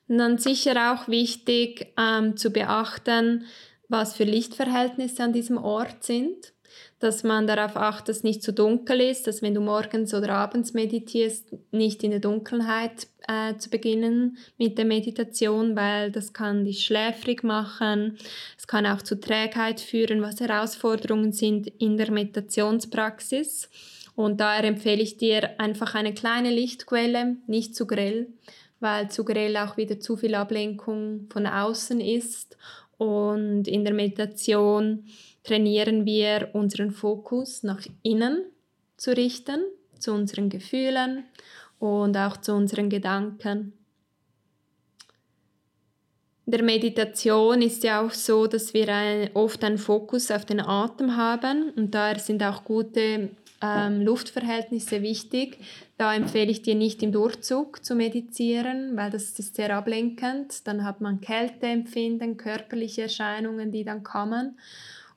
Und 0.09 0.19
dann 0.19 0.38
sicher 0.38 0.92
auch 0.92 1.07
wichtig 1.07 1.95
ähm, 1.97 2.37
zu 2.37 2.50
beachten, 2.50 3.45
was 3.88 4.16
für 4.16 4.25
Lichtverhältnisse 4.25 5.23
an 5.23 5.33
diesem 5.33 5.57
Ort 5.57 6.02
sind 6.02 6.52
dass 7.00 7.25
man 7.25 7.47
darauf 7.47 7.76
achtet, 7.76 8.09
dass 8.11 8.23
nicht 8.23 8.42
zu 8.42 8.52
dunkel 8.52 9.00
ist, 9.00 9.26
dass 9.26 9.40
wenn 9.40 9.54
du 9.54 9.62
morgens 9.62 10.12
oder 10.12 10.35
abends 10.35 10.75
meditierst, 10.75 11.47
nicht 11.73 12.04
in 12.04 12.11
der 12.11 12.21
Dunkelheit 12.21 13.09
äh, 13.26 13.57
zu 13.57 13.71
beginnen 13.71 14.37
mit 14.59 14.76
der 14.76 14.85
Meditation, 14.85 15.76
weil 15.76 16.12
das 16.12 16.35
kann 16.35 16.66
dich 16.66 16.85
schläfrig 16.85 17.42
machen. 17.42 18.19
Es 18.59 18.66
kann 18.66 18.87
auch 18.87 19.00
zu 19.00 19.19
Trägheit 19.19 19.80
führen, 19.80 20.21
was 20.21 20.40
Herausforderungen 20.40 21.33
sind 21.33 21.69
in 21.78 21.97
der 21.97 22.11
Meditationspraxis. 22.11 23.71
Und 24.14 24.40
daher 24.40 24.64
empfehle 24.64 25.02
ich 25.02 25.16
dir 25.16 25.59
einfach 25.59 25.95
eine 25.95 26.12
kleine 26.12 26.50
Lichtquelle, 26.50 27.37
nicht 27.47 27.75
zu 27.75 27.87
grell, 27.87 28.26
weil 28.78 29.11
zu 29.11 29.25
grell 29.25 29.57
auch 29.57 29.78
wieder 29.78 30.00
zu 30.00 30.19
viel 30.19 30.35
Ablenkung 30.35 31.28
von 31.30 31.47
außen 31.47 32.00
ist. 32.00 32.59
Und 33.00 33.66
in 33.66 33.83
der 33.83 33.95
Meditation 33.95 35.07
trainieren 35.42 36.04
wir 36.04 36.50
unseren 36.52 36.90
Fokus 36.90 37.62
nach 37.62 37.87
innen 38.02 38.45
zu 38.99 39.16
richten, 39.16 39.62
zu 39.99 40.12
unseren 40.12 40.50
Gefühlen 40.50 41.25
und 41.78 42.14
auch 42.19 42.37
zu 42.37 42.52
unseren 42.52 42.90
Gedanken. 42.90 43.73
In 46.45 46.52
der 46.52 46.62
Meditation 46.62 47.62
ist 47.62 47.85
ja 47.85 48.04
auch 48.04 48.11
so, 48.11 48.47
dass 48.47 48.75
wir 48.75 48.95
ein, 48.95 49.30
oft 49.33 49.64
einen 49.64 49.78
Fokus 49.78 50.30
auf 50.30 50.45
den 50.45 50.61
Atem 50.61 51.16
haben 51.16 51.71
und 51.76 51.95
daher 51.95 52.19
sind 52.19 52.42
auch 52.42 52.64
gute 52.64 53.30
ähm, 53.60 54.00
Luftverhältnisse 54.02 55.02
wichtig. 55.02 55.58
Da 55.98 56.14
empfehle 56.14 56.50
ich 56.50 56.62
dir 56.62 56.74
nicht 56.74 57.02
im 57.02 57.12
Durchzug 57.12 57.84
zu 57.84 57.94
meditieren, 57.94 58.96
weil 58.96 59.10
das 59.10 59.38
ist 59.38 59.56
sehr 59.56 59.76
ablenkend. 59.76 60.66
Dann 60.66 60.84
hat 60.84 61.00
man 61.00 61.20
Kälteempfinden, 61.20 62.36
körperliche 62.36 63.02
Erscheinungen, 63.02 63.70
die 63.72 63.84
dann 63.84 64.02
kommen. 64.02 64.58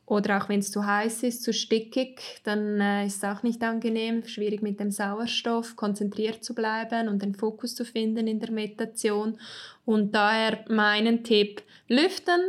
Oder 0.06 0.38
auch 0.44 0.50
wenn 0.50 0.60
es 0.60 0.72
zu 0.72 0.86
heiß 0.86 1.24
ist, 1.24 1.44
zu 1.44 1.54
stickig, 1.54 2.42
dann 2.44 2.82
äh, 2.82 3.06
ist 3.06 3.18
es 3.18 3.24
auch 3.24 3.42
nicht 3.42 3.64
angenehm, 3.64 4.26
schwierig 4.26 4.62
mit 4.62 4.80
dem 4.80 4.92
Sauerstoff 4.92 5.78
konzentriert 5.78 6.44
zu 6.44 6.54
bleiben 6.54 7.08
und 7.08 7.22
den 7.22 7.34
Fokus 7.34 7.74
zu 7.74 7.86
finden 7.86 8.28
in 8.28 8.40
der 8.40 8.52
Meditation. 8.52 9.38
Und 9.86 10.14
daher 10.14 10.66
meinen 10.68 11.24
Tipp, 11.24 11.62
lüften, 11.88 12.42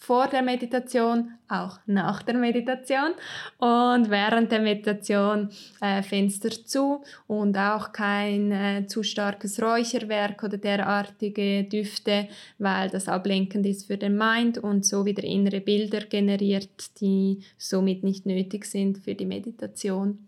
vor 0.00 0.28
der 0.28 0.40
Meditation, 0.40 1.32
auch 1.46 1.78
nach 1.86 2.22
der 2.22 2.34
Meditation 2.34 3.12
und 3.58 4.10
während 4.10 4.50
der 4.50 4.60
Meditation 4.60 5.50
äh, 5.82 6.02
Fenster 6.02 6.50
zu 6.50 7.04
und 7.26 7.56
auch 7.58 7.92
kein 7.92 8.50
äh, 8.50 8.86
zu 8.86 9.02
starkes 9.02 9.60
Räucherwerk 9.62 10.42
oder 10.42 10.56
derartige 10.56 11.64
Düfte, 11.64 12.28
weil 12.58 12.88
das 12.88 13.08
ablenkend 13.08 13.66
ist 13.66 13.88
für 13.88 13.98
den 13.98 14.16
Mind 14.16 14.56
und 14.56 14.86
so 14.86 15.04
wieder 15.04 15.22
innere 15.22 15.60
Bilder 15.60 16.00
generiert, 16.00 16.98
die 17.00 17.40
somit 17.58 18.02
nicht 18.02 18.24
nötig 18.24 18.64
sind 18.64 18.98
für 18.98 19.14
die 19.14 19.26
Meditation. 19.26 20.18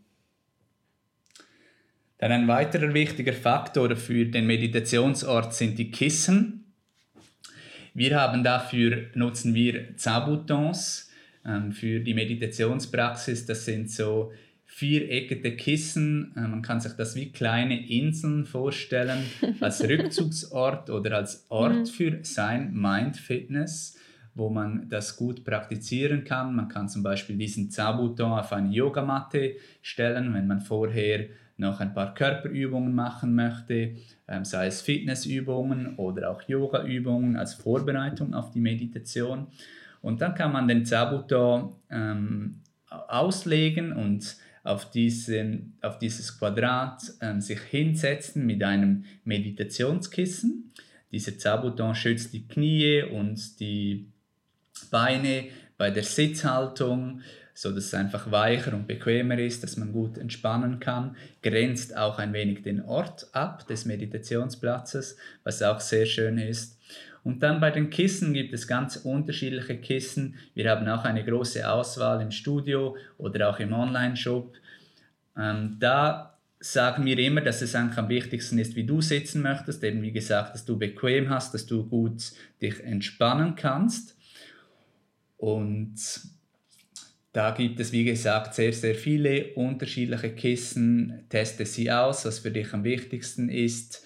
Dann 2.18 2.30
ein 2.30 2.46
weiterer 2.46 2.92
wichtiger 2.92 3.32
Faktor 3.32 3.96
für 3.96 4.26
den 4.26 4.46
Meditationsort 4.46 5.54
sind 5.54 5.78
die 5.78 5.90
Kissen. 5.90 6.61
Wir 7.94 8.18
haben 8.18 8.42
dafür, 8.42 9.06
nutzen 9.14 9.54
wir 9.54 9.96
Zaboutons 9.96 11.10
ähm, 11.44 11.72
für 11.72 12.00
die 12.00 12.14
Meditationspraxis. 12.14 13.44
Das 13.46 13.64
sind 13.64 13.90
so 13.90 14.32
viereckige 14.64 15.56
Kissen. 15.56 16.32
Äh, 16.36 16.48
man 16.48 16.62
kann 16.62 16.80
sich 16.80 16.92
das 16.92 17.14
wie 17.14 17.30
kleine 17.30 17.86
Inseln 17.88 18.46
vorstellen, 18.46 19.24
als 19.60 19.82
Rückzugsort 19.82 20.88
oder 20.88 21.16
als 21.16 21.44
Ort 21.50 21.76
mhm. 21.76 21.86
für 21.86 22.18
sein 22.22 22.72
Mind 22.72 23.18
Fitness, 23.18 23.98
wo 24.34 24.48
man 24.48 24.88
das 24.88 25.16
gut 25.16 25.44
praktizieren 25.44 26.24
kann. 26.24 26.56
Man 26.56 26.68
kann 26.68 26.88
zum 26.88 27.02
Beispiel 27.02 27.36
diesen 27.36 27.70
Zabuton 27.70 28.32
auf 28.32 28.52
eine 28.52 28.72
Yogamatte 28.72 29.56
stellen, 29.82 30.32
wenn 30.32 30.46
man 30.46 30.62
vorher 30.62 31.26
noch 31.56 31.80
ein 31.80 31.94
paar 31.94 32.14
Körperübungen 32.14 32.94
machen 32.94 33.34
möchte, 33.34 33.96
ähm, 34.28 34.44
sei 34.44 34.66
es 34.66 34.80
Fitnessübungen 34.80 35.96
oder 35.96 36.30
auch 36.30 36.42
Yogaübungen 36.42 37.36
als 37.36 37.54
Vorbereitung 37.54 38.34
auf 38.34 38.50
die 38.50 38.60
Meditation. 38.60 39.48
Und 40.00 40.20
dann 40.20 40.34
kann 40.34 40.52
man 40.52 40.66
den 40.66 40.84
Zabuton 40.84 41.74
ähm, 41.90 42.60
auslegen 42.88 43.92
und 43.92 44.36
auf, 44.64 44.90
diesen, 44.90 45.76
auf 45.80 45.98
dieses 45.98 46.38
Quadrat 46.38 47.02
ähm, 47.20 47.40
sich 47.40 47.60
hinsetzen 47.60 48.46
mit 48.46 48.62
einem 48.62 49.04
Meditationskissen. 49.24 50.72
Dieser 51.10 51.36
Zabuton 51.38 51.94
schützt 51.94 52.32
die 52.32 52.46
Knie 52.46 53.02
und 53.02 53.60
die 53.60 54.08
Beine 54.90 55.44
bei 55.76 55.90
der 55.90 56.04
Sitzhaltung 56.04 57.20
so 57.54 57.70
dass 57.70 57.84
es 57.86 57.94
einfach 57.94 58.30
weicher 58.30 58.74
und 58.74 58.86
bequemer 58.86 59.38
ist, 59.38 59.62
dass 59.62 59.76
man 59.76 59.92
gut 59.92 60.18
entspannen 60.18 60.80
kann, 60.80 61.16
grenzt 61.42 61.96
auch 61.96 62.18
ein 62.18 62.32
wenig 62.32 62.62
den 62.62 62.82
Ort 62.82 63.28
ab 63.32 63.66
des 63.66 63.84
Meditationsplatzes, 63.84 65.16
was 65.44 65.62
auch 65.62 65.80
sehr 65.80 66.06
schön 66.06 66.38
ist. 66.38 66.78
Und 67.24 67.42
dann 67.42 67.60
bei 67.60 67.70
den 67.70 67.90
Kissen 67.90 68.32
gibt 68.32 68.52
es 68.52 68.66
ganz 68.66 68.96
unterschiedliche 68.96 69.76
Kissen. 69.76 70.36
Wir 70.54 70.70
haben 70.70 70.88
auch 70.88 71.04
eine 71.04 71.24
große 71.24 71.68
Auswahl 71.70 72.20
im 72.20 72.32
Studio 72.32 72.96
oder 73.16 73.48
auch 73.48 73.60
im 73.60 73.72
Online-Shop. 73.72 74.52
Ähm, 75.36 75.76
da 75.78 76.38
sagen 76.58 77.04
wir 77.04 77.18
immer, 77.18 77.40
dass 77.40 77.62
es 77.62 77.74
eigentlich 77.74 77.98
am 77.98 78.08
wichtigsten 78.08 78.58
ist, 78.58 78.74
wie 78.76 78.84
du 78.84 79.00
sitzen 79.00 79.42
möchtest. 79.42 79.84
Eben 79.84 80.02
wie 80.02 80.12
gesagt, 80.12 80.54
dass 80.54 80.64
du 80.64 80.78
bequem 80.78 81.30
hast, 81.30 81.54
dass 81.54 81.66
du 81.66 81.86
gut 81.86 82.32
dich 82.60 82.80
entspannen 82.82 83.54
kannst. 83.54 84.16
Und 85.36 85.94
da 87.32 87.50
gibt 87.52 87.80
es, 87.80 87.92
wie 87.92 88.04
gesagt, 88.04 88.54
sehr, 88.54 88.72
sehr 88.72 88.94
viele 88.94 89.54
unterschiedliche 89.54 90.30
Kissen. 90.30 91.24
Teste 91.30 91.64
sie 91.64 91.90
aus, 91.90 92.26
was 92.26 92.40
für 92.40 92.50
dich 92.50 92.72
am 92.74 92.84
wichtigsten 92.84 93.48
ist. 93.48 94.04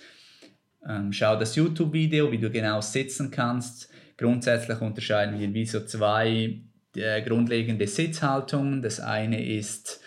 Ähm, 0.88 1.12
schau 1.12 1.36
das 1.36 1.56
YouTube-Video, 1.56 2.30
wie 2.30 2.38
du 2.38 2.50
genau 2.50 2.80
sitzen 2.80 3.32
kannst. 3.32 3.90
Grundsätzlich 4.16 4.80
unterscheiden 4.80 5.40
wir 5.40 5.52
wie 5.52 5.66
so 5.66 5.84
zwei 5.84 6.60
äh, 6.94 7.22
grundlegende 7.22 7.88
Sitzhaltungen. 7.88 8.80
Das 8.80 9.00
eine 9.00 9.44
ist 9.44 10.00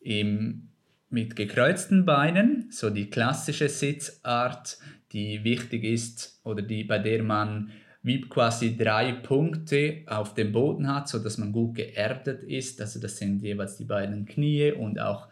im, 0.00 0.68
mit 1.10 1.36
gekreuzten 1.36 2.06
Beinen, 2.06 2.68
so 2.70 2.88
die 2.88 3.10
klassische 3.10 3.68
Sitzart, 3.68 4.78
die 5.12 5.44
wichtig 5.44 5.84
ist 5.84 6.40
oder 6.44 6.62
die, 6.62 6.84
bei 6.84 6.98
der 6.98 7.22
man 7.22 7.70
wie 8.08 8.22
quasi 8.22 8.76
drei 8.76 9.12
Punkte 9.12 10.02
auf 10.06 10.34
dem 10.34 10.50
Boden 10.50 10.92
hat, 10.92 11.08
sodass 11.08 11.38
man 11.38 11.52
gut 11.52 11.76
geerdet 11.76 12.42
ist. 12.42 12.80
Also 12.80 12.98
das 12.98 13.18
sind 13.18 13.40
jeweils 13.42 13.76
die 13.76 13.84
beiden 13.84 14.24
Knie 14.24 14.72
und 14.72 14.98
auch 14.98 15.28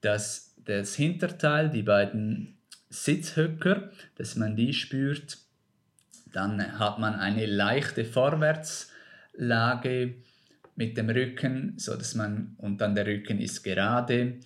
das, 0.00 0.56
das 0.64 0.94
Hinterteil, 0.94 1.68
die 1.70 1.82
beiden 1.82 2.56
Sitzhöcker, 2.88 3.90
dass 4.16 4.36
man 4.36 4.56
die 4.56 4.72
spürt. 4.72 5.36
Dann 6.32 6.78
hat 6.78 6.98
man 6.98 7.14
eine 7.14 7.44
leichte 7.46 8.06
Vorwärtslage 8.06 10.14
mit 10.74 10.96
dem 10.96 11.10
Rücken, 11.10 11.74
so 11.76 11.94
dass 11.94 12.14
man 12.14 12.56
und 12.58 12.80
dann 12.80 12.94
der 12.94 13.06
Rücken 13.06 13.38
ist 13.38 13.62
gerade. 13.62 14.38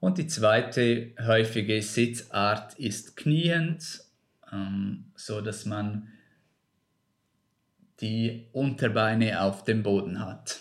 Und 0.00 0.18
die 0.18 0.26
zweite 0.26 1.12
häufige 1.24 1.80
Sitzart 1.80 2.76
ist 2.78 3.16
kniend, 3.16 4.00
ähm, 4.52 5.04
so 5.14 5.40
man 5.66 6.08
die 8.00 8.46
Unterbeine 8.52 9.42
auf 9.42 9.64
dem 9.64 9.82
Boden 9.82 10.20
hat. 10.20 10.60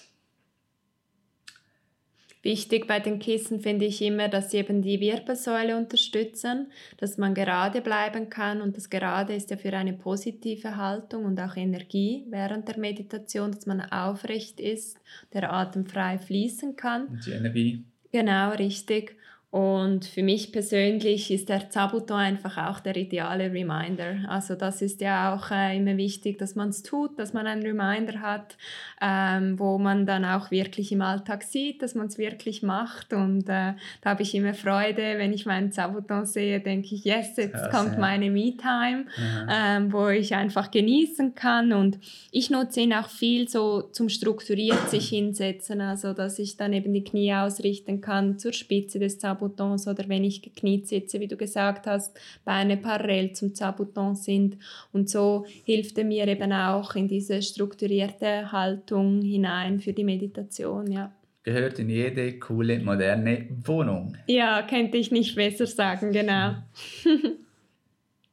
Wichtig 2.43 2.87
bei 2.87 2.99
den 2.99 3.19
Kissen 3.19 3.61
finde 3.61 3.85
ich 3.85 4.01
immer, 4.01 4.27
dass 4.27 4.51
sie 4.51 4.57
eben 4.57 4.81
die 4.81 4.99
Wirbelsäule 4.99 5.77
unterstützen, 5.77 6.73
dass 6.97 7.17
man 7.17 7.33
gerade 7.33 7.79
bleiben 7.79 8.29
kann 8.29 8.61
und 8.61 8.75
das 8.75 8.89
Gerade 8.89 9.33
ist 9.33 9.49
ja 9.49 9.55
für 9.55 9.71
eine 9.71 9.93
positive 9.93 10.75
Haltung 10.75 11.23
und 11.23 11.39
auch 11.39 11.55
Energie 11.55 12.25
während 12.29 12.67
der 12.67 12.77
Meditation, 12.77 13.53
dass 13.53 13.65
man 13.65 13.79
aufrecht 13.79 14.59
ist, 14.59 14.97
der 15.31 15.53
Atem 15.53 15.85
frei 15.85 16.17
fließen 16.17 16.75
kann. 16.75 17.05
Und 17.07 17.25
die 17.25 17.31
Energie. 17.31 17.85
Genau, 18.11 18.51
richtig. 18.51 19.15
Und 19.53 20.05
für 20.05 20.23
mich 20.23 20.51
persönlich 20.51 21.29
ist 21.29 21.47
der 21.47 21.69
Zabuton 21.69 22.17
einfach 22.17 22.57
auch 22.57 22.79
der 22.79 22.95
ideale 22.95 23.53
Reminder. 23.53 24.27
Also 24.27 24.55
das 24.55 24.81
ist 24.81 24.99
ja 24.99 25.31
auch 25.31 25.51
äh, 25.51 25.77
immer 25.77 25.95
wichtig, 25.95 26.39
dass 26.39 26.55
man 26.55 26.69
es 26.69 26.81
tut, 26.81 27.19
dass 27.19 27.33
man 27.33 27.45
einen 27.45 27.61
Reminder 27.61 28.19
hat, 28.19 28.57
ähm, 28.99 29.59
wo 29.59 29.77
man 29.77 30.07
dann 30.07 30.25
auch 30.25 30.49
wirklich 30.49 30.91
im 30.91 31.03
Alltag 31.03 31.43
sieht, 31.43 31.83
dass 31.83 31.93
man 31.93 32.07
es 32.07 32.17
wirklich 32.17 32.63
macht. 32.63 33.13
Und 33.13 33.43
äh, 33.43 33.73
da 34.01 34.09
habe 34.09 34.23
ich 34.23 34.33
immer 34.33 34.55
Freude, 34.55 35.19
wenn 35.19 35.31
ich 35.31 35.45
meinen 35.45 35.71
Zabuton 35.71 36.25
sehe, 36.25 36.59
denke 36.59 36.95
ich, 36.95 37.03
yes, 37.03 37.37
jetzt 37.37 37.53
ja, 37.53 37.67
kommt 37.69 37.99
meine 37.99 38.31
Me-Time, 38.31 39.05
ähm, 39.47 39.93
wo 39.93 40.07
ich 40.07 40.33
einfach 40.33 40.71
genießen 40.71 41.35
kann. 41.35 41.73
Und 41.73 41.99
ich 42.31 42.49
nutze 42.49 42.79
ihn 42.79 42.93
auch 42.93 43.07
viel 43.07 43.47
so 43.47 43.83
zum 43.83 44.09
strukturiert 44.09 44.89
sich 44.89 45.09
hinsetzen, 45.09 45.79
also 45.79 46.13
dass 46.13 46.39
ich 46.39 46.57
dann 46.57 46.73
eben 46.73 46.91
die 46.91 47.03
Knie 47.03 47.35
ausrichten 47.35 48.01
kann 48.01 48.39
zur 48.39 48.53
Spitze 48.53 48.97
des 48.97 49.19
Zabutons 49.19 49.42
Zabutons 49.43 49.87
oder 49.87 50.07
wenn 50.07 50.23
ich 50.23 50.41
gekniet 50.41 50.87
sitze, 50.87 51.19
wie 51.19 51.27
du 51.27 51.35
gesagt 51.35 51.87
hast, 51.87 52.17
Beine 52.45 52.77
parallel 52.77 53.33
zum 53.33 53.53
Zabuton 53.53 54.15
sind. 54.15 54.57
Und 54.91 55.09
so 55.09 55.45
hilft 55.65 55.97
er 55.97 56.05
mir 56.05 56.27
eben 56.27 56.53
auch 56.53 56.95
in 56.95 57.07
diese 57.07 57.41
strukturierte 57.41 58.51
Haltung 58.51 59.21
hinein 59.21 59.79
für 59.79 59.93
die 59.93 60.03
Meditation, 60.03 60.91
ja. 60.91 61.11
Gehört 61.43 61.77
in 61.77 61.89
jede 61.89 62.39
coole, 62.39 62.79
moderne 62.79 63.47
Wohnung. 63.65 64.15
Ja, 64.27 64.61
könnte 64.61 64.97
ich 64.97 65.11
nicht 65.11 65.35
besser 65.35 65.67
sagen, 65.67 66.13
genau. 66.13 66.55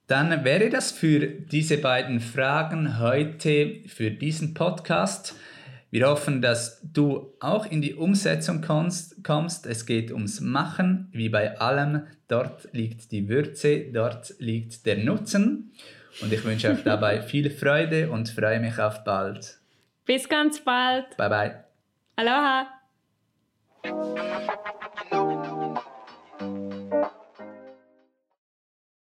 Dann 0.06 0.44
wäre 0.44 0.70
das 0.70 0.92
für 0.92 1.26
diese 1.26 1.78
beiden 1.78 2.20
Fragen 2.20 3.00
heute 3.00 3.80
für 3.86 4.12
diesen 4.12 4.54
Podcast. 4.54 5.34
Wir 5.90 6.08
hoffen, 6.08 6.40
dass 6.40 6.80
du 6.82 7.34
auch 7.40 7.66
in 7.66 7.82
die 7.82 7.94
Umsetzung 7.94 8.62
kommst. 8.62 9.66
Es 9.66 9.86
geht 9.86 10.12
ums 10.12 10.40
Machen, 10.40 11.08
wie 11.12 11.28
bei 11.28 11.58
allem. 11.58 12.06
Dort 12.28 12.68
liegt 12.72 13.10
die 13.10 13.28
Würze, 13.28 13.86
dort 13.92 14.34
liegt 14.38 14.86
der 14.86 14.98
Nutzen. 14.98 15.72
Und 16.22 16.32
ich 16.32 16.44
wünsche 16.44 16.70
euch 16.70 16.84
dabei 16.84 17.22
viel 17.26 17.50
Freude 17.50 18.10
und 18.10 18.28
freue 18.28 18.60
mich 18.60 18.78
auf 18.78 19.02
bald. 19.02 19.58
Bis 20.06 20.28
ganz 20.28 20.60
bald. 20.60 21.16
Bye 21.16 21.28
bye. 21.28 21.64
Aloha. 22.16 22.68